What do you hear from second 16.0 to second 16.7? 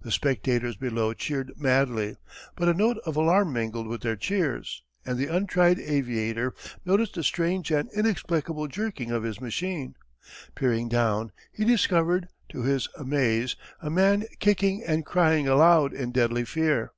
deadly